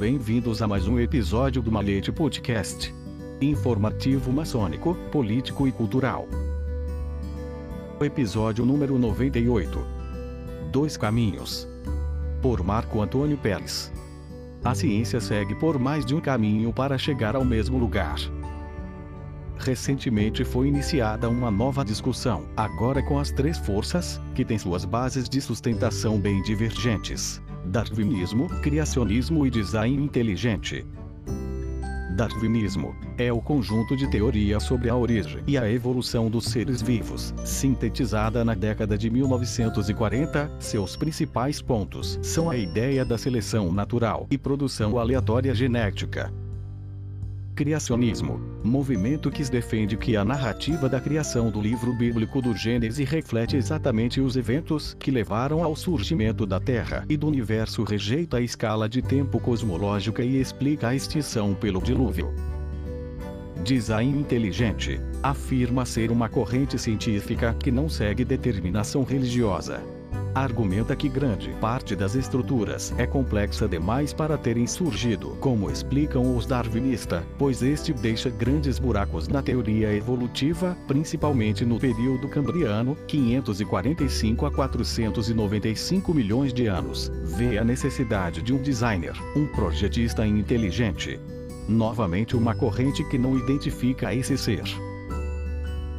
bem-vindos 0.00 0.62
a 0.62 0.66
mais 0.66 0.88
um 0.88 0.98
episódio 0.98 1.60
do 1.60 1.70
Malete 1.70 2.10
Podcast. 2.10 2.90
Informativo 3.38 4.32
maçônico, 4.32 4.94
político 5.12 5.68
e 5.68 5.72
cultural. 5.72 6.26
Episódio 8.00 8.64
número 8.64 8.98
98. 8.98 9.78
Dois 10.72 10.96
caminhos. 10.96 11.68
Por 12.40 12.64
Marco 12.64 13.02
Antônio 13.02 13.36
Pérez. 13.36 13.92
A 14.64 14.74
ciência 14.74 15.20
segue 15.20 15.54
por 15.56 15.78
mais 15.78 16.06
de 16.06 16.14
um 16.14 16.20
caminho 16.20 16.72
para 16.72 16.96
chegar 16.96 17.36
ao 17.36 17.44
mesmo 17.44 17.76
lugar. 17.76 18.16
Recentemente 19.58 20.46
foi 20.46 20.68
iniciada 20.68 21.28
uma 21.28 21.50
nova 21.50 21.84
discussão, 21.84 22.46
agora 22.56 23.02
com 23.02 23.18
as 23.18 23.30
três 23.30 23.58
forças, 23.58 24.18
que 24.34 24.46
têm 24.46 24.56
suas 24.56 24.86
bases 24.86 25.28
de 25.28 25.42
sustentação 25.42 26.18
bem 26.18 26.42
divergentes: 26.42 27.42
darwinismo, 27.64 28.48
criacionismo 28.60 29.46
e 29.46 29.50
design 29.50 30.02
inteligente. 30.02 30.84
Darwinismo 32.16 32.94
é 33.16 33.32
o 33.32 33.40
conjunto 33.40 33.96
de 33.96 34.10
teorias 34.10 34.64
sobre 34.64 34.90
a 34.90 34.96
origem 34.96 35.42
e 35.46 35.56
a 35.56 35.70
evolução 35.70 36.28
dos 36.28 36.46
seres 36.46 36.82
vivos, 36.82 37.32
sintetizada 37.44 38.44
na 38.44 38.54
década 38.54 38.98
de 38.98 39.08
1940. 39.08 40.50
Seus 40.58 40.96
principais 40.96 41.62
pontos 41.62 42.18
são 42.22 42.50
a 42.50 42.56
ideia 42.56 43.04
da 43.04 43.16
seleção 43.16 43.72
natural 43.72 44.26
e 44.30 44.36
produção 44.36 44.98
aleatória 44.98 45.54
genética, 45.54 46.30
criacionismo, 47.60 48.40
movimento 48.64 49.30
que 49.30 49.42
defende 49.50 49.94
que 49.94 50.16
a 50.16 50.24
narrativa 50.24 50.88
da 50.88 50.98
criação 50.98 51.50
do 51.50 51.60
livro 51.60 51.92
bíblico 51.92 52.40
do 52.40 52.56
Gênesis 52.56 53.06
reflete 53.06 53.54
exatamente 53.54 54.18
os 54.18 54.34
eventos 54.34 54.96
que 54.98 55.10
levaram 55.10 55.62
ao 55.62 55.76
surgimento 55.76 56.46
da 56.46 56.58
Terra 56.58 57.04
e 57.06 57.18
do 57.18 57.28
universo 57.28 57.82
rejeita 57.82 58.38
a 58.38 58.40
escala 58.40 58.88
de 58.88 59.02
tempo 59.02 59.38
cosmológica 59.38 60.22
e 60.22 60.40
explica 60.40 60.88
a 60.88 60.94
extinção 60.94 61.52
pelo 61.52 61.82
dilúvio. 61.82 62.32
Design 63.62 64.18
inteligente 64.18 64.98
afirma 65.22 65.84
ser 65.84 66.10
uma 66.10 66.30
corrente 66.30 66.78
científica 66.78 67.54
que 67.62 67.70
não 67.70 67.90
segue 67.90 68.24
determinação 68.24 69.02
religiosa 69.02 69.99
argumenta 70.34 70.94
que 70.94 71.08
grande 71.08 71.50
parte 71.60 71.96
das 71.96 72.14
estruturas 72.14 72.94
é 72.96 73.06
complexa 73.06 73.68
demais 73.68 74.12
para 74.12 74.38
terem 74.38 74.66
surgido, 74.66 75.36
como 75.40 75.70
explicam 75.70 76.36
os 76.36 76.46
darwinistas, 76.46 77.22
pois 77.38 77.62
este 77.62 77.92
deixa 77.92 78.30
grandes 78.30 78.78
buracos 78.78 79.28
na 79.28 79.42
teoria 79.42 79.92
evolutiva, 79.94 80.76
principalmente 80.86 81.64
no 81.64 81.78
período 81.78 82.28
cambriano, 82.28 82.96
545 83.06 84.46
a 84.46 84.50
495 84.50 86.14
milhões 86.14 86.52
de 86.52 86.66
anos. 86.66 87.10
Vê 87.24 87.58
a 87.58 87.64
necessidade 87.64 88.42
de 88.42 88.52
um 88.52 88.62
designer, 88.62 89.14
um 89.36 89.46
projetista 89.46 90.26
inteligente. 90.26 91.18
Novamente 91.68 92.36
uma 92.36 92.54
corrente 92.54 93.04
que 93.04 93.18
não 93.18 93.38
identifica 93.38 94.14
esse 94.14 94.36
ser 94.36 94.64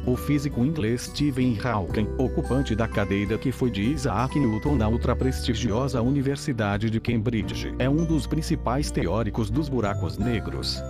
o 0.06 0.16
físico 0.16 0.64
inglês 0.64 1.02
Stephen 1.02 1.58
Hawking, 1.62 2.08
ocupante 2.18 2.74
da 2.74 2.88
cadeira 2.88 3.38
que 3.38 3.52
foi 3.52 3.70
de 3.70 3.82
Isaac 3.82 4.38
Newton 4.38 4.76
na 4.76 4.88
ultra 4.88 5.14
prestigiosa 5.14 6.02
Universidade 6.02 6.90
de 6.90 7.00
Cambridge, 7.00 7.74
é 7.78 7.88
um 7.88 8.04
dos 8.04 8.26
principais 8.26 8.90
teóricos 8.90 9.50
dos 9.50 9.68
buracos 9.68 10.18
negros. 10.18 10.82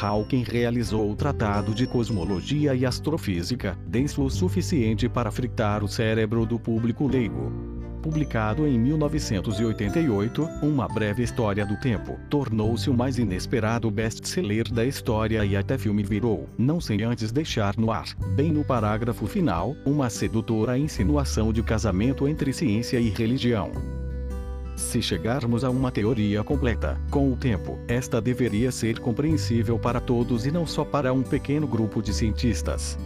Hawking 0.00 0.44
realizou 0.44 1.10
o 1.10 1.16
Tratado 1.16 1.74
de 1.74 1.86
Cosmologia 1.86 2.74
e 2.74 2.84
Astrofísica, 2.84 3.78
denso 3.86 4.24
o 4.24 4.30
suficiente 4.30 5.08
para 5.08 5.30
fritar 5.30 5.82
o 5.82 5.88
cérebro 5.88 6.44
do 6.44 6.58
público 6.58 7.06
leigo 7.06 7.67
publicado 7.98 8.66
em 8.66 8.78
1988, 8.78 10.42
Uma 10.62 10.88
Breve 10.88 11.22
História 11.22 11.66
do 11.66 11.76
Tempo, 11.76 12.18
tornou-se 12.30 12.88
o 12.88 12.94
mais 12.94 13.18
inesperado 13.18 13.90
best-seller 13.90 14.72
da 14.72 14.84
história 14.84 15.44
e 15.44 15.56
até 15.56 15.76
filme 15.76 16.02
virou, 16.02 16.48
não 16.56 16.80
sem 16.80 17.02
antes 17.02 17.30
deixar 17.30 17.76
no 17.76 17.90
ar, 17.90 18.06
bem 18.34 18.52
no 18.52 18.64
parágrafo 18.64 19.26
final, 19.26 19.76
uma 19.84 20.08
sedutora 20.08 20.78
insinuação 20.78 21.52
de 21.52 21.62
casamento 21.62 22.26
entre 22.26 22.52
ciência 22.52 22.98
e 22.98 23.10
religião. 23.10 23.72
Se 24.78 25.02
chegarmos 25.02 25.64
a 25.64 25.70
uma 25.70 25.90
teoria 25.90 26.44
completa, 26.44 27.00
com 27.10 27.32
o 27.32 27.36
tempo, 27.36 27.78
esta 27.88 28.20
deveria 28.20 28.70
ser 28.70 29.00
compreensível 29.00 29.76
para 29.76 30.00
todos 30.00 30.46
e 30.46 30.52
não 30.52 30.64
só 30.64 30.84
para 30.84 31.12
um 31.12 31.22
pequeno 31.22 31.66
grupo 31.66 32.00
de 32.00 32.14
cientistas. 32.14 32.96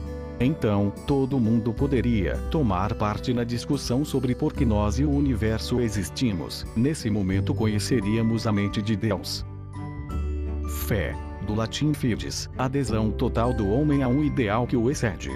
Então, 0.45 0.93
todo 1.07 1.39
mundo 1.39 1.73
poderia 1.73 2.37
tomar 2.51 2.95
parte 2.95 3.33
na 3.33 3.45
discussão 3.45 4.05
sobre 4.05 4.35
por 4.35 4.53
que 4.53 4.65
nós 4.65 4.99
e 4.99 5.05
o 5.05 5.11
universo 5.11 5.81
existimos. 5.81 6.67
Nesse 6.77 7.09
momento 7.09 7.55
conheceríamos 7.55 8.47
a 8.47 8.53
mente 8.53 8.83
de 8.83 8.97
Deus. 8.97 9.47
Fé, 10.89 11.15
do 11.47 11.55
latim 11.55 11.95
fides, 11.95 12.51
adesão 12.59 13.11
total 13.11 13.55
do 13.55 13.69
homem 13.69 14.03
a 14.03 14.09
um 14.09 14.25
ideal 14.25 14.67
que 14.67 14.77
o 14.77 14.91
excede 14.91 15.31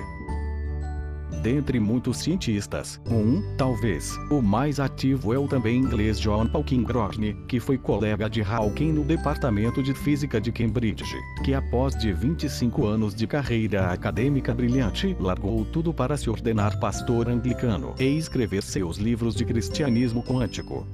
dentre 1.43 1.79
muitos 1.81 2.19
cientistas. 2.19 3.01
Um, 3.11 3.43
talvez, 3.57 4.17
o 4.31 4.43
mais 4.43 4.81
ativo 4.81 5.33
é 5.33 5.39
o 5.39 5.49
também 5.49 5.79
inglês 5.79 6.19
John 6.19 6.47
Polkinghorne, 6.47 7.35
que 7.47 7.61
foi 7.61 7.79
colega 7.79 8.29
de 8.29 8.43
Hawking 8.43 8.93
no 8.93 9.05
Departamento 9.05 9.83
de 9.83 9.95
Física 9.95 10.41
de 10.41 10.53
Cambridge, 10.53 11.05
que 11.45 11.55
após 11.55 11.97
de 11.97 12.13
25 12.13 12.87
anos 12.87 13.15
de 13.15 13.27
carreira 13.27 13.91
acadêmica 13.91 14.55
brilhante, 14.55 15.17
largou 15.19 15.65
tudo 15.65 15.93
para 15.93 16.17
se 16.17 16.29
ordenar 16.29 16.79
pastor 16.81 17.29
anglicano 17.29 17.95
e 17.99 18.17
escrever 18.17 18.63
seus 18.63 18.97
livros 18.97 19.35
de 19.35 19.45
cristianismo 19.45 20.23
quântico. 20.23 20.87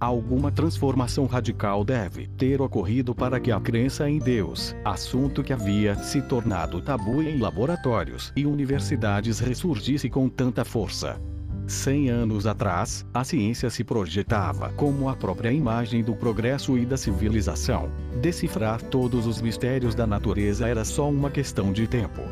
Alguma 0.00 0.52
transformação 0.52 1.26
radical 1.26 1.84
deve 1.84 2.28
ter 2.28 2.62
ocorrido 2.62 3.16
para 3.16 3.40
que 3.40 3.50
a 3.50 3.58
crença 3.60 4.08
em 4.08 4.20
Deus, 4.20 4.76
assunto 4.84 5.42
que 5.42 5.52
havia 5.52 5.96
se 5.96 6.22
tornado 6.22 6.80
tabu 6.80 7.20
em 7.20 7.38
laboratórios 7.40 8.32
e 8.36 8.46
universidades, 8.46 9.40
ressurgisse 9.40 10.08
com 10.08 10.28
tanta 10.28 10.64
força. 10.64 11.20
Cem 11.66 12.08
anos 12.10 12.46
atrás, 12.46 13.04
a 13.12 13.24
ciência 13.24 13.68
se 13.70 13.82
projetava 13.82 14.72
como 14.74 15.08
a 15.08 15.16
própria 15.16 15.50
imagem 15.50 16.04
do 16.04 16.14
progresso 16.14 16.78
e 16.78 16.86
da 16.86 16.96
civilização. 16.96 17.90
Decifrar 18.22 18.80
todos 18.80 19.26
os 19.26 19.40
mistérios 19.42 19.96
da 19.96 20.06
natureza 20.06 20.68
era 20.68 20.84
só 20.84 21.10
uma 21.10 21.28
questão 21.28 21.72
de 21.72 21.88
tempo. 21.88 22.22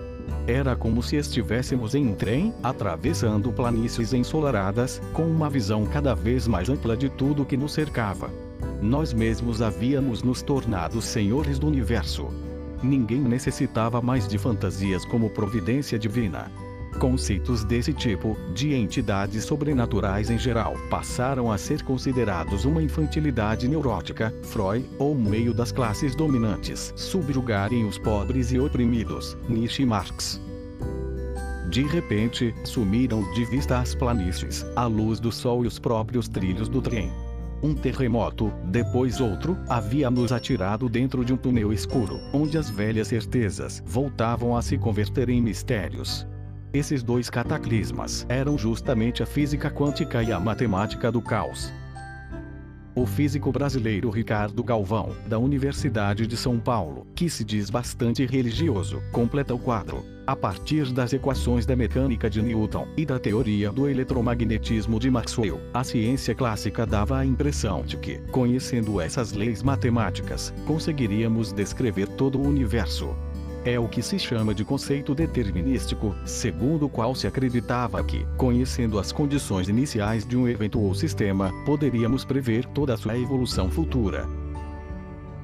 Era 0.47 0.77
como 0.77 1.03
se 1.03 1.17
estivéssemos 1.17 1.97
em 1.97 2.07
um 2.07 2.15
trem, 2.15 2.55
atravessando 2.63 3.53
planícies 3.53 4.13
ensolaradas, 4.13 5.03
com 5.13 5.25
uma 5.25 5.51
visão 5.51 5.85
cada 5.85 6.15
vez 6.15 6.47
mais 6.47 6.69
ampla 6.69 6.97
de 6.97 7.09
tudo 7.09 7.45
que 7.45 7.57
nos 7.57 7.73
cercava. 7.73 8.31
Nós 8.81 9.13
mesmos 9.13 9.61
havíamos 9.61 10.23
nos 10.23 10.43
tornado 10.43 11.03
senhores 11.03 11.59
do 11.59 11.67
universo. 11.67 12.29
Ninguém 12.81 13.21
necessitava 13.21 14.01
mais 14.01 14.29
de 14.29 14.39
fantasias 14.39 15.05
como 15.05 15.31
providência 15.31 15.99
divina. 15.99 16.49
Conceitos 16.99 17.63
desse 17.63 17.93
tipo, 17.93 18.37
de 18.55 18.75
entidades 18.75 19.45
sobrenaturais 19.45 20.31
em 20.31 20.39
geral, 20.39 20.75
passaram 20.89 21.53
a 21.53 21.59
ser 21.59 21.83
considerados 21.83 22.65
uma 22.65 22.83
infantilidade 22.83 23.69
neurótica, 23.69 24.35
Freud, 24.43 24.85
ou 24.99 25.15
meio 25.15 25.53
das 25.53 25.71
classes 25.71 26.15
dominantes, 26.15 26.95
subjugarem 26.97 27.85
os 27.85 27.99
pobres 27.99 28.51
e 28.51 28.59
oprimidos, 28.59 29.37
Nietzsche 29.47 29.83
e 29.83 29.87
Marx. 29.87 30.41
De 31.71 31.83
repente, 31.83 32.55
sumiram 32.65 33.31
de 33.35 33.45
vista 33.45 33.79
as 33.79 33.95
planícies, 33.95 34.65
a 34.75 34.87
luz 34.87 35.21
do 35.21 35.31
sol 35.31 35.65
e 35.65 35.67
os 35.67 35.79
próprios 35.79 36.29
trilhos 36.29 36.69
do 36.69 36.81
trem. 36.81 37.13
Um 37.63 37.75
terremoto, 37.75 38.51
depois 38.65 39.21
outro, 39.21 39.59
havia 39.69 40.11
nos 40.11 40.33
atirado 40.33 40.89
dentro 40.89 41.25
de 41.25 41.33
um 41.35 41.37
túnel 41.37 41.73
escuro, 41.73 42.19
onde 42.33 42.57
as 42.57 42.71
velhas 42.71 43.09
certezas 43.09 43.83
voltavam 43.85 44.57
a 44.57 44.63
se 44.63 44.79
converter 44.79 45.29
em 45.29 45.43
mistérios. 45.43 46.27
Esses 46.73 47.03
dois 47.03 47.31
cataclismas 47.31 48.27
eram 48.29 48.59
justamente 48.59 49.23
a 49.23 49.27
física 49.27 49.71
quântica 49.71 50.23
e 50.23 50.33
a 50.33 50.41
matemática 50.41 51.11
do 51.11 51.23
caos. 51.23 51.73
O 52.95 53.05
físico 53.05 53.53
brasileiro 53.53 54.09
Ricardo 54.09 54.65
Galvão, 54.65 55.15
da 55.27 55.39
Universidade 55.39 56.27
de 56.27 56.35
São 56.35 56.59
Paulo, 56.59 57.07
que 57.15 57.29
se 57.29 57.45
diz 57.45 57.69
bastante 57.69 58.25
religioso, 58.25 59.03
completa 59.13 59.55
o 59.55 59.59
quadro. 59.59 60.03
A 60.27 60.35
partir 60.35 60.91
das 60.93 61.13
equações 61.13 61.67
da 61.67 61.77
mecânica 61.77 62.31
de 62.31 62.41
Newton 62.41 62.89
e 62.97 63.05
da 63.05 63.19
teoria 63.19 63.71
do 63.71 63.87
eletromagnetismo 63.87 64.99
de 64.99 65.11
Maxwell, 65.11 65.61
a 65.75 65.85
ciência 65.85 66.35
clássica 66.35 66.87
dava 66.87 67.19
a 67.19 67.27
impressão 67.27 67.83
de 67.83 67.99
que, 67.99 68.17
conhecendo 68.33 68.99
essas 68.99 69.33
leis 69.33 69.63
matemáticas, 69.63 70.55
conseguiríamos 70.67 71.53
descrever 71.53 72.09
todo 72.09 72.39
o 72.39 72.49
universo. 72.49 73.15
É 73.67 73.79
o 73.81 73.89
que 73.89 74.01
se 74.01 74.17
chama 74.17 74.55
de 74.55 74.65
conceito 74.65 75.13
determinístico, 75.13 76.15
segundo 76.25 76.87
o 76.87 76.89
qual 76.89 77.17
se 77.17 77.27
acreditava 77.27 78.05
que, 78.05 78.25
conhecendo 78.37 78.97
as 78.97 79.11
condições 79.11 79.69
iniciais 79.69 80.25
de 80.25 80.37
um 80.37 80.47
evento 80.47 80.81
ou 80.81 80.95
sistema, 80.95 81.53
poderíamos 81.65 82.25
prever 82.25 82.65
toda 82.67 82.95
a 82.95 82.97
sua 82.97 83.19
evolução 83.19 83.69
futura. 83.69 84.25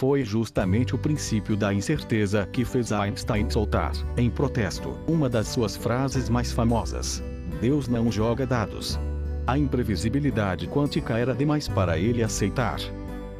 Foi 0.00 0.24
justamente 0.24 0.94
o 0.94 0.98
princípio 0.98 1.54
da 1.54 1.74
incerteza 1.74 2.48
que 2.50 2.64
fez 2.64 2.90
Einstein 2.90 3.50
soltar, 3.50 3.92
em 4.16 4.30
protesto, 4.30 4.96
uma 5.06 5.28
das 5.28 5.48
suas 5.48 5.76
frases 5.76 6.30
mais 6.30 6.50
famosas: 6.50 7.22
Deus 7.60 7.86
não 7.86 8.10
joga 8.10 8.46
dados. 8.46 8.98
A 9.46 9.58
imprevisibilidade 9.58 10.66
quântica 10.66 11.18
era 11.18 11.34
demais 11.34 11.68
para 11.68 11.98
ele 11.98 12.22
aceitar. 12.22 12.78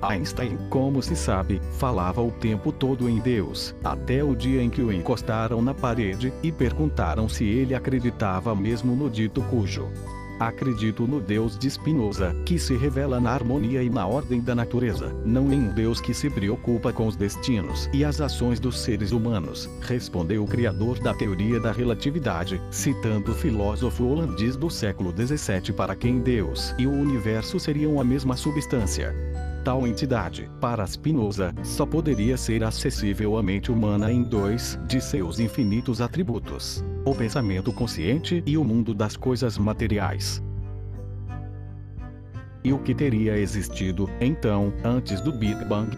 Einstein, 0.02 0.58
como 0.68 1.02
se 1.02 1.16
sabe, 1.16 1.62
falava 1.78 2.20
o 2.20 2.30
tempo 2.30 2.70
todo 2.72 3.08
em 3.08 3.20
Deus, 3.20 3.74
até 3.82 4.22
o 4.22 4.36
dia 4.36 4.62
em 4.62 4.68
que 4.68 4.82
o 4.82 4.92
encostaram 4.92 5.62
na 5.62 5.72
parede 5.72 6.30
e 6.42 6.52
perguntaram 6.52 7.26
se 7.26 7.42
ele 7.42 7.74
acreditava 7.74 8.54
mesmo 8.54 8.94
no 8.94 9.08
dito 9.08 9.40
cujo. 9.44 9.88
Acredito 10.40 11.06
no 11.06 11.20
Deus 11.20 11.58
de 11.58 11.68
Spinoza, 11.68 12.34
que 12.46 12.58
se 12.58 12.74
revela 12.74 13.20
na 13.20 13.30
harmonia 13.30 13.82
e 13.82 13.90
na 13.90 14.06
ordem 14.06 14.40
da 14.40 14.54
natureza, 14.54 15.14
não 15.22 15.52
em 15.52 15.60
um 15.60 15.74
Deus 15.74 16.00
que 16.00 16.14
se 16.14 16.30
preocupa 16.30 16.94
com 16.94 17.06
os 17.06 17.14
destinos 17.14 17.90
e 17.92 18.02
as 18.02 18.22
ações 18.22 18.58
dos 18.58 18.80
seres 18.80 19.12
humanos, 19.12 19.68
respondeu 19.82 20.42
o 20.42 20.46
criador 20.46 20.98
da 20.98 21.12
teoria 21.12 21.60
da 21.60 21.70
relatividade, 21.70 22.58
citando 22.70 23.32
o 23.32 23.34
filósofo 23.34 24.04
holandês 24.04 24.56
do 24.56 24.70
século 24.70 25.12
XVII 25.12 25.74
para 25.74 25.94
quem 25.94 26.20
Deus 26.20 26.74
e 26.78 26.86
o 26.86 26.90
universo 26.90 27.60
seriam 27.60 28.00
a 28.00 28.04
mesma 28.04 28.34
substância. 28.34 29.14
Tal 29.62 29.86
entidade, 29.86 30.50
para 30.58 30.86
Spinoza, 30.86 31.54
só 31.62 31.84
poderia 31.84 32.38
ser 32.38 32.64
acessível 32.64 33.36
à 33.36 33.42
mente 33.42 33.70
humana 33.70 34.10
em 34.10 34.22
dois 34.22 34.78
de 34.86 35.02
seus 35.02 35.38
infinitos 35.38 36.00
atributos: 36.00 36.82
o 37.04 37.14
pensamento 37.14 37.72
consciente 37.72 38.42
e 38.46 38.56
o 38.56 38.64
mundo 38.64 38.94
das 38.94 39.16
coisas 39.16 39.56
materiais. 39.56 40.42
E 42.62 42.72
o 42.72 42.78
que 42.78 42.94
teria 42.94 43.38
existido, 43.38 44.08
então, 44.20 44.72
antes 44.84 45.20
do 45.20 45.32
Big 45.32 45.64
Bang? 45.64 45.96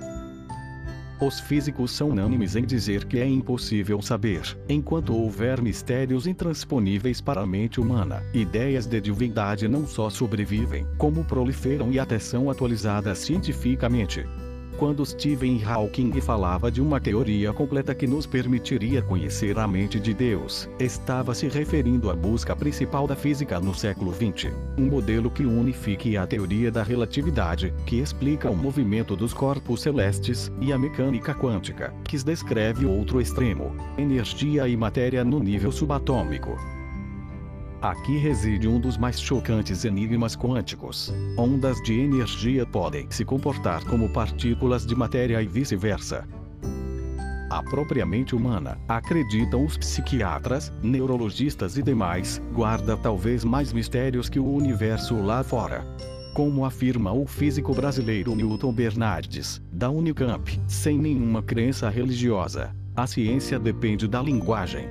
Os 1.20 1.38
físicos 1.40 1.92
são 1.92 2.10
unânimes 2.10 2.56
em 2.56 2.64
dizer 2.64 3.04
que 3.04 3.18
é 3.18 3.26
impossível 3.26 4.02
saber, 4.02 4.42
enquanto 4.68 5.14
houver 5.14 5.60
mistérios 5.60 6.26
intransponíveis 6.26 7.20
para 7.20 7.42
a 7.42 7.46
mente 7.46 7.80
humana. 7.80 8.22
Ideias 8.34 8.86
de 8.86 9.00
divindade 9.00 9.68
não 9.68 9.86
só 9.86 10.10
sobrevivem, 10.10 10.86
como 10.98 11.24
proliferam 11.24 11.92
e 11.92 11.98
até 11.98 12.18
são 12.18 12.50
atualizadas 12.50 13.18
cientificamente 13.18 14.24
quando 14.82 15.06
Stephen 15.06 15.62
Hawking 15.64 16.10
falava 16.20 16.68
de 16.68 16.82
uma 16.82 17.00
teoria 17.00 17.52
completa 17.52 17.94
que 17.94 18.04
nos 18.04 18.26
permitiria 18.26 19.00
conhecer 19.00 19.56
a 19.56 19.68
mente 19.68 20.00
de 20.00 20.12
Deus, 20.12 20.68
estava 20.76 21.36
se 21.36 21.46
referindo 21.46 22.10
à 22.10 22.16
busca 22.16 22.56
principal 22.56 23.06
da 23.06 23.14
física 23.14 23.60
no 23.60 23.72
século 23.72 24.12
XX. 24.12 24.52
Um 24.76 24.86
modelo 24.86 25.30
que 25.30 25.44
unifique 25.44 26.16
a 26.16 26.26
teoria 26.26 26.68
da 26.68 26.82
relatividade, 26.82 27.72
que 27.86 28.00
explica 28.00 28.50
o 28.50 28.56
movimento 28.56 29.14
dos 29.14 29.32
corpos 29.32 29.82
celestes, 29.82 30.50
e 30.60 30.72
a 30.72 30.78
mecânica 30.78 31.32
quântica, 31.32 31.94
que 32.02 32.16
descreve 32.16 32.84
outro 32.84 33.20
extremo, 33.20 33.76
energia 33.96 34.66
e 34.66 34.76
matéria 34.76 35.22
no 35.22 35.38
nível 35.38 35.70
subatômico. 35.70 36.58
Aqui 37.82 38.16
reside 38.16 38.68
um 38.68 38.78
dos 38.78 38.96
mais 38.96 39.20
chocantes 39.20 39.84
enigmas 39.84 40.36
quânticos. 40.36 41.12
Ondas 41.36 41.82
de 41.82 41.98
energia 41.98 42.64
podem 42.64 43.10
se 43.10 43.24
comportar 43.24 43.84
como 43.86 44.08
partículas 44.08 44.86
de 44.86 44.94
matéria 44.94 45.42
e 45.42 45.48
vice-versa. 45.48 46.24
A 47.50 47.60
propriamente 47.60 48.36
humana, 48.36 48.78
acreditam 48.88 49.64
os 49.64 49.76
psiquiatras, 49.76 50.72
neurologistas 50.80 51.76
e 51.76 51.82
demais, 51.82 52.40
guarda 52.54 52.96
talvez 52.96 53.44
mais 53.44 53.72
mistérios 53.72 54.28
que 54.28 54.38
o 54.38 54.48
universo 54.48 55.16
lá 55.20 55.42
fora. 55.42 55.84
Como 56.34 56.64
afirma 56.64 57.12
o 57.12 57.26
físico 57.26 57.74
brasileiro 57.74 58.36
Newton 58.36 58.72
Bernardes, 58.72 59.60
da 59.72 59.90
Unicamp, 59.90 60.56
sem 60.68 60.96
nenhuma 60.96 61.42
crença 61.42 61.90
religiosa, 61.90 62.72
a 62.94 63.08
ciência 63.08 63.58
depende 63.58 64.06
da 64.06 64.22
linguagem. 64.22 64.86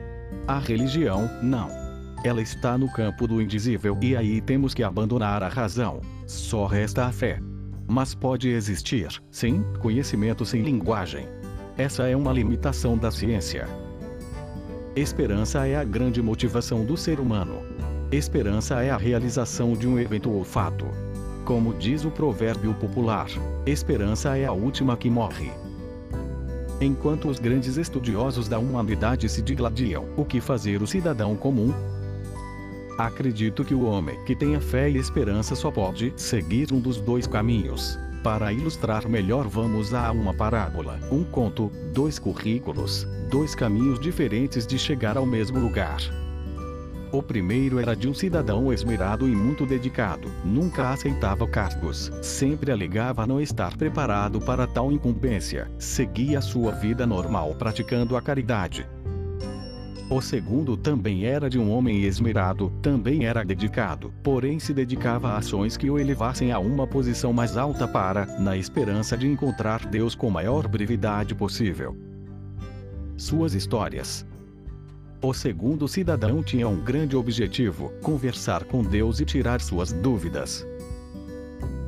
A 0.46 0.60
religião, 0.60 1.30
não. 1.42 1.81
Ela 2.24 2.42
está 2.42 2.78
no 2.78 2.92
campo 2.92 3.28
do 3.28 3.42
indizível 3.42 3.98
e 4.00 4.16
aí 4.16 4.42
temos 4.42 4.74
que 4.76 4.84
abandonar 4.84 5.42
a 5.42 5.48
razão. 5.48 6.02
Só 6.28 6.68
resta 6.68 7.06
a 7.06 7.12
fé. 7.12 7.40
Mas 7.88 8.14
pode 8.14 8.48
existir, 8.50 9.10
sim, 9.32 9.64
conhecimento 9.80 10.46
sem 10.46 10.62
linguagem. 10.62 11.28
Essa 11.78 12.08
é 12.08 12.16
uma 12.16 12.32
limitação 12.32 12.96
da 12.96 13.10
ciência. 13.10 13.68
Esperança 14.96 15.66
é 15.68 15.76
a 15.76 15.84
grande 15.84 16.22
motivação 16.22 16.86
do 16.86 16.96
ser 16.96 17.20
humano. 17.20 17.64
Esperança 18.12 18.84
é 18.84 18.92
a 18.92 18.98
realização 18.98 19.74
de 19.74 19.88
um 19.88 19.98
evento 19.98 20.30
ou 20.30 20.44
fato. 20.44 20.86
Como 21.44 21.74
diz 21.74 22.06
o 22.06 22.12
provérbio 22.12 22.74
popular, 22.76 23.28
esperança 23.66 24.38
é 24.38 24.46
a 24.46 24.52
última 24.52 24.96
que 24.96 25.10
morre. 25.10 25.52
Enquanto 26.80 27.30
os 27.30 27.40
grandes 27.40 27.78
estudiosos 27.78 28.48
da 28.48 28.60
humanidade 28.60 29.28
se 29.28 29.42
digladiam, 29.42 30.06
o 30.16 30.24
que 30.24 30.40
fazer 30.40 30.82
o 30.82 30.88
cidadão 30.88 31.36
comum? 31.36 31.74
Acredito 32.98 33.64
que 33.64 33.74
o 33.74 33.84
homem 33.84 34.24
que 34.26 34.36
tenha 34.36 34.60
fé 34.60 34.90
e 34.90 34.98
esperança 34.98 35.56
só 35.56 35.72
pode 35.72 36.14
seguir 36.16 36.72
um 36.72 36.80
dos 36.80 36.98
dois 36.98 37.26
caminhos. 37.26 37.98
Para 38.24 38.54
ilustrar 38.54 39.08
melhor, 39.10 39.48
vamos 39.48 39.94
a 39.94 40.12
uma 40.12 40.34
parábola, 40.34 41.00
um 41.12 41.24
conto, 41.24 41.72
dois 41.92 42.20
currículos, 42.20 43.08
dois 43.30 43.56
caminhos 43.56 44.00
diferentes 44.00 44.68
de 44.68 44.78
chegar 44.78 45.18
ao 45.18 45.26
mesmo 45.26 45.60
lugar. 45.60 46.00
O 47.12 47.22
primeiro 47.22 47.80
era 47.80 47.96
de 47.96 48.08
um 48.08 48.14
cidadão 48.14 48.72
esmerado 48.72 49.28
e 49.28 49.36
muito 49.36 49.66
dedicado, 49.66 50.32
nunca 50.46 50.92
aceitava 50.92 51.46
cargos, 51.48 52.12
sempre 52.22 52.72
alegava 52.72 53.28
não 53.28 53.42
estar 53.42 53.76
preparado 53.76 54.40
para 54.40 54.66
tal 54.66 54.92
incumbência, 54.92 55.70
seguia 55.78 56.40
sua 56.40 56.72
vida 56.72 57.06
normal 57.06 57.54
praticando 57.56 58.16
a 58.16 58.22
caridade, 58.22 58.88
o 60.12 60.20
segundo 60.20 60.76
também 60.76 61.24
era 61.24 61.50
de 61.50 61.58
um 61.58 61.72
homem 61.72 62.04
esmerado, 62.04 62.70
também 62.82 63.26
era 63.26 63.46
dedicado, 63.46 64.14
porém 64.22 64.60
se 64.60 64.74
dedicava 64.74 65.30
a 65.30 65.38
ações 65.38 65.78
que 65.78 65.90
o 65.90 65.98
elevassem 65.98 66.52
a 66.52 66.60
uma 66.60 66.86
posição 66.86 67.32
mais 67.32 67.56
alta 67.56 67.88
para, 67.88 68.26
na 68.38 68.58
esperança 68.58 69.18
de 69.18 69.26
encontrar 69.26 69.86
Deus 69.86 70.14
com 70.14 70.30
maior 70.30 70.68
brevidade 70.68 71.34
possível. 71.34 71.96
Suas 73.16 73.54
histórias. 73.54 74.26
O 75.22 75.34
segundo 75.34 75.88
cidadão 75.88 76.44
tinha 76.44 76.68
um 76.68 76.82
grande 76.82 77.16
objetivo: 77.16 77.94
conversar 78.02 78.66
com 78.66 78.84
Deus 78.84 79.22
e 79.22 79.26
tirar 79.26 79.62
suas 79.62 79.94
dúvidas. 79.94 80.68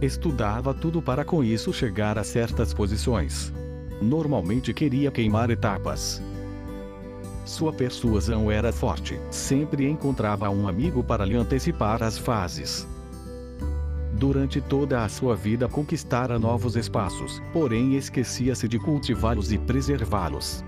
Estudava 0.01 0.73
tudo 0.73 1.01
para 1.01 1.25
com 1.25 1.43
isso 1.43 1.73
chegar 1.73 2.17
a 2.17 2.23
certas 2.23 2.73
posições. 2.73 3.51
Normalmente 4.01 4.73
queria 4.73 5.11
queimar 5.11 5.49
etapas 5.49 6.21
sua 7.45 7.73
persuasão 7.73 8.49
era 8.49 8.71
forte, 8.71 9.19
sempre 9.29 9.89
encontrava 9.89 10.49
um 10.49 10.67
amigo 10.67 11.03
para 11.03 11.25
lhe 11.25 11.35
antecipar 11.35 12.01
as 12.01 12.17
fases. 12.17 12.87
Durante 14.13 14.61
toda 14.61 15.03
a 15.03 15.09
sua 15.09 15.35
vida 15.35 15.67
conquistara 15.67 16.39
novos 16.39 16.75
espaços, 16.75 17.41
porém 17.51 17.95
esquecia-se 17.95 18.67
de 18.67 18.79
cultivá-los 18.79 19.51
e 19.51 19.57
preservá-los. 19.57 20.63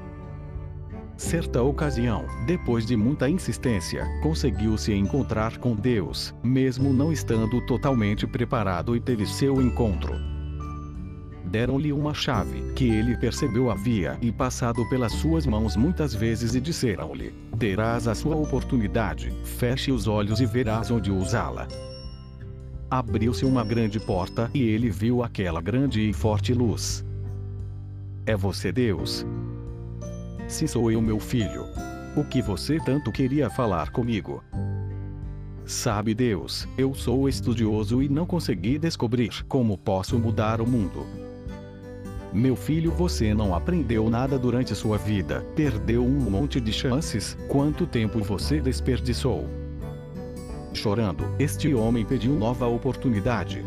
Certa 1.15 1.63
ocasião, 1.63 2.25
depois 2.45 2.85
de 2.85 2.97
muita 2.97 3.29
insistência, 3.29 4.05
conseguiu 4.21 4.77
se 4.77 4.93
encontrar 4.93 5.57
com 5.57 5.73
Deus, 5.73 6.35
mesmo 6.43 6.91
não 6.91 7.13
estando 7.13 7.61
totalmente 7.65 8.27
preparado 8.27 8.95
e 8.95 8.99
teve 8.99 9.25
seu 9.25 9.61
encontro 9.61 10.34
deram-lhe 11.45 11.93
uma 11.93 12.13
chave, 12.13 12.73
que 12.73 12.89
ele 12.89 13.15
percebeu 13.17 13.69
havia 13.69 14.17
e 14.21 14.31
passado 14.31 14.87
pelas 14.89 15.11
suas 15.13 15.45
mãos 15.45 15.75
muitas 15.75 16.13
vezes 16.13 16.55
e 16.55 16.61
disseram-lhe: 16.61 17.33
Terás 17.57 18.07
a 18.07 18.15
sua 18.15 18.35
oportunidade, 18.35 19.31
feche 19.43 19.91
os 19.91 20.07
olhos 20.07 20.41
e 20.41 20.45
verás 20.45 20.91
onde 20.91 21.11
usá-la. 21.11 21.67
Abriu-se 22.89 23.45
uma 23.45 23.63
grande 23.63 23.99
porta 23.99 24.49
e 24.53 24.61
ele 24.61 24.89
viu 24.89 25.23
aquela 25.23 25.61
grande 25.61 26.09
e 26.09 26.13
forte 26.13 26.53
luz. 26.53 27.05
É 28.25 28.35
você 28.35 28.71
Deus? 28.71 29.25
Se 30.47 30.67
sou 30.67 30.91
eu 30.91 31.01
meu 31.01 31.19
filho. 31.19 31.65
O 32.15 32.23
que 32.23 32.41
você 32.41 32.79
tanto 32.79 33.11
queria 33.11 33.49
falar 33.49 33.89
comigo? 33.89 34.43
Sabe 35.65 36.13
Deus, 36.13 36.67
eu 36.77 36.93
sou 36.93 37.27
estudioso 37.27 38.01
e 38.01 38.07
não 38.07 38.25
consegui 38.25 38.77
descobrir 38.77 39.43
como 39.45 39.77
posso 39.77 40.17
mudar 40.19 40.61
o 40.61 40.67
mundo. 40.67 41.24
Meu 42.35 42.53
filho, 42.53 42.91
você 42.91 43.33
não 43.33 43.55
aprendeu 43.55 44.09
nada 44.09 44.37
durante 44.37 44.75
sua 44.75 44.97
vida, 44.97 45.39
perdeu 45.55 46.03
um 46.03 46.29
monte 46.29 46.59
de 46.59 46.73
chances, 46.73 47.37
quanto 47.47 47.87
tempo 47.87 48.21
você 48.21 48.59
desperdiçou? 48.59 49.47
Chorando, 50.73 51.23
este 51.39 51.73
homem 51.73 52.03
pediu 52.03 52.33
nova 52.33 52.67
oportunidade. 52.67 53.63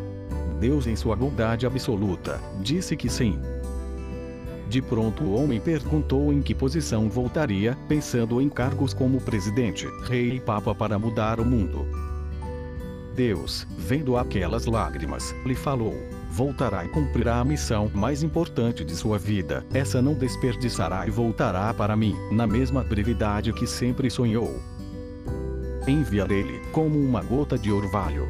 Deus, 0.60 0.86
em 0.86 0.94
sua 0.94 1.16
bondade 1.16 1.64
absoluta, 1.64 2.42
disse 2.60 2.94
que 2.94 3.08
sim. 3.08 3.40
De 4.68 4.82
pronto, 4.82 5.24
o 5.24 5.42
homem 5.42 5.58
perguntou 5.58 6.30
em 6.30 6.42
que 6.42 6.54
posição 6.54 7.08
voltaria, 7.08 7.74
pensando 7.88 8.38
em 8.38 8.50
cargos 8.50 8.92
como 8.92 9.18
presidente, 9.18 9.88
rei 10.02 10.34
e 10.34 10.40
papa 10.40 10.74
para 10.74 10.98
mudar 10.98 11.40
o 11.40 11.44
mundo. 11.44 11.86
Deus, 13.14 13.66
vendo 13.78 14.14
aquelas 14.18 14.66
lágrimas, 14.66 15.34
lhe 15.46 15.54
falou: 15.54 15.94
voltará 16.30 16.84
e 16.84 16.88
cumprirá 16.88 17.40
a 17.40 17.44
missão 17.44 17.90
mais 17.94 18.22
importante 18.22 18.84
de 18.84 18.94
sua 18.94 19.18
vida. 19.18 19.64
Essa 19.72 20.00
não 20.00 20.14
desperdiçará 20.14 21.06
e 21.06 21.10
voltará 21.10 21.72
para 21.74 21.96
mim, 21.96 22.14
na 22.30 22.46
mesma 22.46 22.82
brevidade 22.82 23.52
que 23.52 23.66
sempre 23.66 24.10
sonhou. 24.10 24.60
Enviarei-lhe 25.86 26.60
como 26.72 26.98
uma 26.98 27.22
gota 27.22 27.58
de 27.58 27.72
orvalho. 27.72 28.28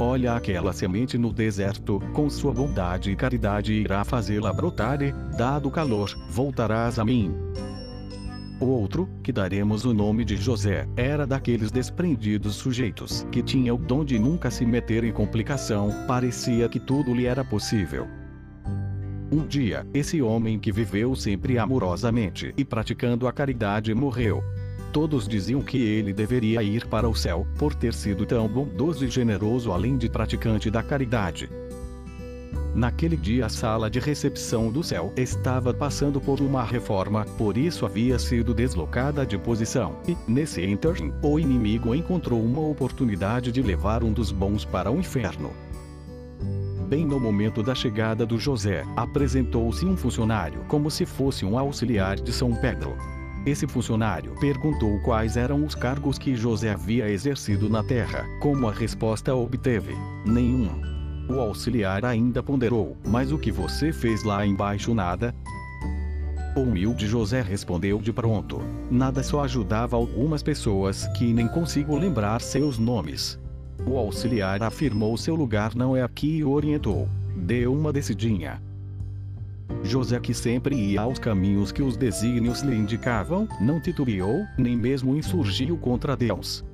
Olha 0.00 0.34
aquela 0.34 0.72
semente 0.72 1.18
no 1.18 1.32
deserto, 1.32 2.00
com 2.12 2.30
sua 2.30 2.52
bondade 2.52 3.10
e 3.10 3.16
caridade 3.16 3.72
irá 3.72 4.04
fazê-la 4.04 4.52
brotar 4.52 5.02
e, 5.02 5.12
dado 5.36 5.68
o 5.68 5.72
calor, 5.72 6.10
voltarás 6.30 6.98
a 6.98 7.04
mim. 7.04 7.34
O 8.60 8.66
outro, 8.66 9.08
que 9.22 9.30
daremos 9.30 9.84
o 9.84 9.94
nome 9.94 10.24
de 10.24 10.36
José, 10.36 10.88
era 10.96 11.24
daqueles 11.24 11.70
desprendidos 11.70 12.56
sujeitos 12.56 13.24
que 13.30 13.40
tinha 13.40 13.72
o 13.72 13.78
dom 13.78 14.04
de 14.04 14.18
nunca 14.18 14.50
se 14.50 14.66
meter 14.66 15.04
em 15.04 15.12
complicação, 15.12 15.90
parecia 16.08 16.68
que 16.68 16.80
tudo 16.80 17.14
lhe 17.14 17.24
era 17.24 17.44
possível. 17.44 18.08
Um 19.30 19.46
dia, 19.46 19.86
esse 19.94 20.20
homem 20.20 20.58
que 20.58 20.72
viveu 20.72 21.14
sempre 21.14 21.56
amorosamente 21.56 22.52
e 22.56 22.64
praticando 22.64 23.28
a 23.28 23.32
caridade 23.32 23.94
morreu. 23.94 24.42
Todos 24.92 25.28
diziam 25.28 25.60
que 25.62 25.76
ele 25.76 26.12
deveria 26.12 26.60
ir 26.60 26.86
para 26.86 27.08
o 27.08 27.14
céu, 27.14 27.46
por 27.58 27.74
ter 27.74 27.94
sido 27.94 28.26
tão 28.26 28.48
bondoso 28.48 29.04
e 29.04 29.08
generoso 29.08 29.70
além 29.70 29.96
de 29.96 30.08
praticante 30.08 30.68
da 30.68 30.82
caridade. 30.82 31.48
Naquele 32.74 33.16
dia 33.16 33.46
a 33.46 33.48
sala 33.48 33.90
de 33.90 33.98
recepção 33.98 34.70
do 34.70 34.82
céu 34.82 35.12
estava 35.16 35.72
passando 35.72 36.20
por 36.20 36.40
uma 36.40 36.62
reforma, 36.62 37.24
por 37.36 37.56
isso 37.56 37.84
havia 37.84 38.18
sido 38.18 38.54
deslocada 38.54 39.26
de 39.26 39.36
posição, 39.38 39.96
e, 40.06 40.16
nesse 40.28 40.64
interim, 40.64 41.12
o 41.22 41.38
inimigo 41.38 41.94
encontrou 41.94 42.40
uma 42.42 42.60
oportunidade 42.60 43.50
de 43.50 43.62
levar 43.62 44.04
um 44.04 44.12
dos 44.12 44.30
bons 44.30 44.64
para 44.64 44.90
o 44.90 44.98
inferno. 44.98 45.50
Bem 46.88 47.04
no 47.04 47.18
momento 47.20 47.62
da 47.62 47.74
chegada 47.74 48.24
do 48.24 48.38
José, 48.38 48.84
apresentou-se 48.96 49.84
um 49.84 49.96
funcionário 49.96 50.64
como 50.68 50.90
se 50.90 51.04
fosse 51.04 51.44
um 51.44 51.58
auxiliar 51.58 52.16
de 52.16 52.32
São 52.32 52.54
Pedro. 52.54 52.96
Esse 53.44 53.66
funcionário 53.66 54.34
perguntou 54.40 54.98
quais 55.00 55.36
eram 55.36 55.64
os 55.64 55.74
cargos 55.74 56.18
que 56.18 56.34
José 56.34 56.70
havia 56.70 57.08
exercido 57.08 57.68
na 57.68 57.82
terra. 57.82 58.26
Como 58.40 58.68
a 58.68 58.72
resposta 58.72 59.34
obteve: 59.34 59.94
nenhum. 60.24 60.97
O 61.28 61.40
auxiliar 61.40 62.04
ainda 62.04 62.42
ponderou: 62.42 62.96
Mas 63.06 63.30
o 63.30 63.38
que 63.38 63.52
você 63.52 63.92
fez 63.92 64.24
lá 64.24 64.46
embaixo 64.46 64.94
nada? 64.94 65.34
O 66.56 66.60
humilde 66.60 67.06
José 67.06 67.42
respondeu 67.42 68.00
de 68.00 68.12
pronto: 68.12 68.60
Nada 68.90 69.22
só 69.22 69.44
ajudava 69.44 69.96
algumas 69.96 70.42
pessoas 70.42 71.06
que 71.16 71.32
nem 71.32 71.46
consigo 71.46 71.96
lembrar 71.96 72.40
seus 72.40 72.78
nomes. 72.78 73.38
O 73.86 73.96
auxiliar 73.96 74.62
afirmou 74.62 75.16
seu 75.16 75.34
lugar 75.34 75.74
não 75.74 75.96
é 75.96 76.02
aqui 76.02 76.38
e 76.38 76.44
orientou: 76.44 77.08
Deu 77.36 77.74
uma 77.74 77.92
decidinha. 77.92 78.62
José, 79.82 80.18
que 80.18 80.32
sempre 80.34 80.74
ia 80.74 81.02
aos 81.02 81.18
caminhos 81.18 81.70
que 81.70 81.82
os 81.82 81.96
desígnios 81.96 82.62
lhe 82.62 82.74
indicavam, 82.74 83.46
não 83.60 83.80
titubeou, 83.80 84.44
nem 84.56 84.76
mesmo 84.76 85.14
insurgiu 85.14 85.76
contra 85.76 86.16
Deus. 86.16 86.64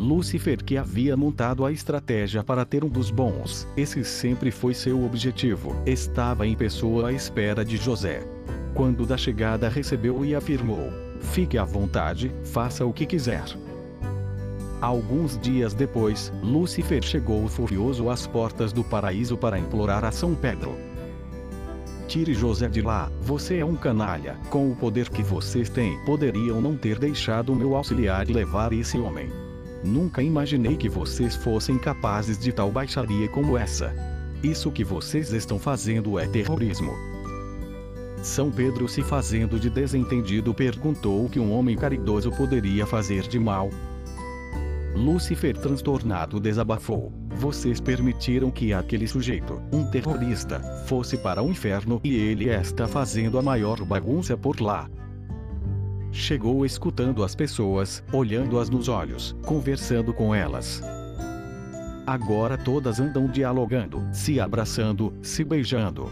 Lúcifer 0.00 0.64
que 0.64 0.78
havia 0.78 1.14
montado 1.14 1.62
a 1.62 1.70
estratégia 1.70 2.42
para 2.42 2.64
ter 2.64 2.82
um 2.82 2.88
dos 2.88 3.10
bons, 3.10 3.68
esse 3.76 4.02
sempre 4.02 4.50
foi 4.50 4.72
seu 4.72 5.04
objetivo, 5.04 5.76
estava 5.84 6.46
em 6.46 6.56
pessoa 6.56 7.10
à 7.10 7.12
espera 7.12 7.62
de 7.62 7.76
José. 7.76 8.26
Quando 8.72 9.04
da 9.04 9.18
chegada 9.18 9.68
recebeu 9.68 10.24
e 10.24 10.34
afirmou: 10.34 10.90
Fique 11.20 11.58
à 11.58 11.64
vontade, 11.64 12.32
faça 12.44 12.86
o 12.86 12.94
que 12.94 13.04
quiser. 13.04 13.44
Alguns 14.80 15.38
dias 15.38 15.74
depois, 15.74 16.32
Lúcifer 16.42 17.02
chegou 17.02 17.46
furioso 17.46 18.08
às 18.08 18.26
portas 18.26 18.72
do 18.72 18.82
paraíso 18.82 19.36
para 19.36 19.58
implorar 19.58 20.02
a 20.02 20.10
São 20.10 20.34
Pedro: 20.34 20.74
Tire 22.08 22.32
José 22.32 22.70
de 22.70 22.80
lá, 22.80 23.12
você 23.20 23.58
é 23.58 23.64
um 23.66 23.76
canalha. 23.76 24.38
Com 24.48 24.72
o 24.72 24.74
poder 24.74 25.10
que 25.10 25.22
vocês 25.22 25.68
têm, 25.68 26.02
poderiam 26.06 26.58
não 26.58 26.74
ter 26.74 26.98
deixado 26.98 27.54
meu 27.54 27.76
auxiliar 27.76 28.26
levar 28.28 28.72
esse 28.72 28.96
homem. 28.96 29.49
Nunca 29.84 30.22
imaginei 30.22 30.76
que 30.76 30.88
vocês 30.88 31.34
fossem 31.36 31.78
capazes 31.78 32.38
de 32.38 32.52
tal 32.52 32.70
baixaria 32.70 33.28
como 33.28 33.56
essa. 33.56 33.94
Isso 34.42 34.70
que 34.70 34.84
vocês 34.84 35.32
estão 35.32 35.58
fazendo 35.58 36.18
é 36.18 36.26
terrorismo. 36.26 36.92
São 38.22 38.50
Pedro, 38.50 38.86
se 38.86 39.02
fazendo 39.02 39.58
de 39.58 39.70
desentendido, 39.70 40.52
perguntou 40.52 41.24
o 41.24 41.28
que 41.30 41.40
um 41.40 41.52
homem 41.52 41.76
caridoso 41.76 42.30
poderia 42.30 42.86
fazer 42.86 43.22
de 43.22 43.38
mal. 43.38 43.70
Lúcifer, 44.94 45.56
transtornado, 45.56 46.38
desabafou. 46.38 47.12
Vocês 47.30 47.80
permitiram 47.80 48.50
que 48.50 48.74
aquele 48.74 49.06
sujeito, 49.06 49.62
um 49.72 49.90
terrorista, 49.90 50.60
fosse 50.86 51.16
para 51.16 51.42
o 51.42 51.48
inferno 51.50 52.00
e 52.04 52.14
ele 52.14 52.50
está 52.50 52.86
fazendo 52.86 53.38
a 53.38 53.42
maior 53.42 53.82
bagunça 53.84 54.36
por 54.36 54.60
lá. 54.60 54.90
Chegou 56.12 56.66
escutando 56.66 57.22
as 57.22 57.36
pessoas, 57.36 58.02
olhando-as 58.12 58.68
nos 58.68 58.88
olhos, 58.88 59.36
conversando 59.46 60.12
com 60.12 60.34
elas. 60.34 60.82
Agora 62.04 62.58
todas 62.58 62.98
andam 62.98 63.28
dialogando, 63.28 64.02
se 64.12 64.40
abraçando, 64.40 65.12
se 65.22 65.44
beijando. 65.44 66.10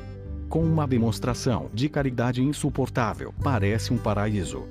Com 0.49 0.63
uma 0.63 0.87
demonstração 0.87 1.69
de 1.75 1.89
caridade 1.89 2.43
insuportável, 2.43 3.35
parece 3.43 3.93
um 3.93 3.99
paraíso. 3.99 4.67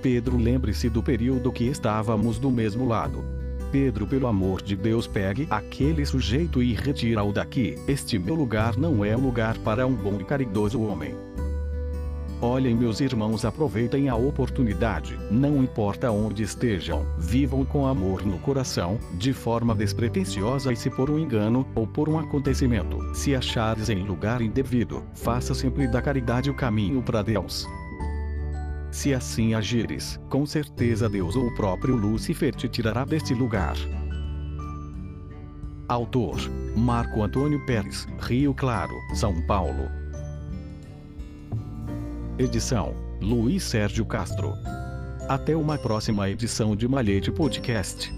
Pedro, 0.00 0.38
lembre-se 0.38 0.88
do 0.88 1.02
período 1.02 1.52
que 1.52 1.64
estávamos 1.64 2.38
do 2.38 2.50
mesmo 2.50 2.88
lado. 2.88 3.22
Pedro, 3.70 4.06
pelo 4.06 4.26
amor 4.26 4.62
de 4.62 4.74
Deus, 4.74 5.06
pegue 5.06 5.46
aquele 5.50 6.06
sujeito 6.06 6.62
e 6.62 6.72
retira-o 6.72 7.30
daqui. 7.30 7.74
Este 7.86 8.18
meu 8.18 8.34
lugar 8.34 8.78
não 8.78 9.04
é 9.04 9.14
lugar 9.14 9.58
para 9.58 9.86
um 9.86 9.94
bom 9.94 10.18
e 10.18 10.24
caridoso 10.24 10.80
homem. 10.80 11.27
Olhem, 12.40 12.72
meus 12.72 13.00
irmãos, 13.00 13.44
aproveitem 13.44 14.08
a 14.08 14.14
oportunidade, 14.14 15.18
não 15.28 15.60
importa 15.60 16.12
onde 16.12 16.44
estejam, 16.44 17.04
vivam 17.18 17.64
com 17.64 17.84
amor 17.84 18.24
no 18.24 18.38
coração, 18.38 18.96
de 19.14 19.32
forma 19.32 19.74
despretensiosa 19.74 20.72
e 20.72 20.76
se 20.76 20.88
por 20.88 21.10
um 21.10 21.18
engano, 21.18 21.66
ou 21.74 21.84
por 21.84 22.08
um 22.08 22.16
acontecimento, 22.16 23.12
se 23.12 23.34
achares 23.34 23.88
em 23.88 24.04
lugar 24.04 24.40
indevido, 24.40 25.02
faça 25.14 25.52
sempre 25.52 25.88
da 25.88 26.00
caridade 26.00 26.48
o 26.48 26.54
caminho 26.54 27.02
para 27.02 27.22
Deus. 27.22 27.66
Se 28.92 29.12
assim 29.12 29.54
agires, 29.54 30.20
com 30.30 30.46
certeza 30.46 31.08
Deus 31.08 31.34
ou 31.34 31.48
o 31.48 31.54
próprio 31.56 31.96
Lúcifer 31.96 32.54
te 32.54 32.68
tirará 32.68 33.04
deste 33.04 33.34
lugar. 33.34 33.76
Autor: 35.88 36.36
Marco 36.76 37.22
Antônio 37.22 37.64
Pérez, 37.66 38.06
Rio 38.20 38.54
Claro, 38.54 38.94
São 39.14 39.44
Paulo. 39.46 39.97
Edição: 42.38 42.94
Luiz 43.20 43.64
Sérgio 43.64 44.06
Castro. 44.06 44.54
Até 45.28 45.56
uma 45.56 45.76
próxima 45.76 46.30
edição 46.30 46.76
de 46.76 46.86
Malhete 46.86 47.32
Podcast. 47.32 48.17